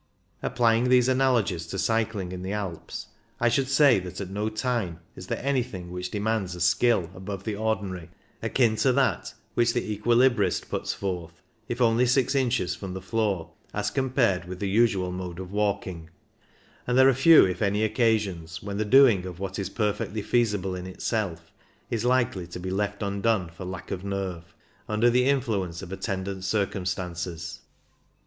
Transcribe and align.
Applying 0.41 0.89
these 0.89 1.07
analogies 1.07 1.67
to 1.67 1.77
cycling 1.77 2.31
in 2.31 2.41
the 2.41 2.53
Alps, 2.53 3.05
I 3.39 3.49
should 3.49 3.67
say 3.67 3.99
that 3.99 4.19
at 4.19 4.31
no 4.31 4.49
time 4.49 4.99
is 5.15 5.27
there 5.27 5.37
anything 5.43 5.91
which 5.91 6.09
demands 6.09 6.55
a 6.55 6.59
skill 6.59 7.11
above 7.13 7.43
the 7.43 7.53
ordinary, 7.55 8.09
akin 8.41 8.77
to 8.77 8.91
that 8.93 9.35
which 9.53 9.73
the 9.75 9.95
equilibrist 9.95 10.69
puts 10.69 10.91
forth, 10.91 11.43
if 11.67 11.79
only 11.79 12.07
six 12.07 12.33
inches 12.33 12.73
from 12.75 12.95
the 12.95 12.99
floor, 13.03 13.51
as 13.75 13.91
compared 13.91 14.45
with 14.45 14.59
the 14.59 14.67
usual 14.67 15.11
mode 15.11 15.37
of 15.37 15.51
walking; 15.51 16.09
and 16.87 16.97
there 16.97 17.07
are 17.07 17.13
few, 17.13 17.45
if 17.45 17.61
any, 17.61 17.83
occasions 17.83 18.63
when 18.63 18.77
the 18.77 18.85
doing 18.85 19.27
of 19.27 19.37
what 19.37 19.59
is 19.59 19.69
perfectly 19.69 20.23
feasible 20.23 20.73
in 20.73 20.87
itself 20.87 21.51
is 21.91 22.03
likely 22.03 22.47
to 22.47 22.59
be 22.59 22.71
left 22.71 23.03
undone 23.03 23.49
for 23.51 23.65
lack 23.65 23.91
of 23.91 24.03
nerve, 24.03 24.55
under 24.89 25.11
the 25.11 25.25
influence 25.29 25.83
of 25.83 25.91
attendant 25.91 26.43
circum 26.43 26.87
stances. 26.87 27.59